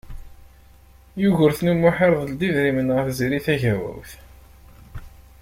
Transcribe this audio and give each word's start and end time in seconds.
Yugurten 1.21 1.71
U 1.71 1.75
Muḥ 1.75 1.97
irḍel-d 2.05 2.41
idrimen 2.47 2.93
ɣer 2.95 3.05
Tiziri 3.09 3.39
Tagawawt. 3.45 4.11